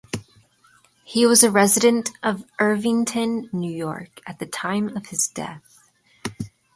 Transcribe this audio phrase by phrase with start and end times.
[1.03, 5.91] He was a resident of Irvington, New York, at the time of his death.